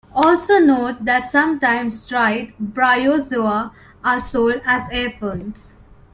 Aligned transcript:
Also 0.15 0.57
note 0.57 1.05
that 1.05 1.29
sometimes 1.31 2.03
dried 2.07 2.53
bryozoa 2.59 3.71
are 4.03 4.19
sold 4.19 4.59
as 4.65 4.89
air 4.91 5.11
ferns. 5.19 5.75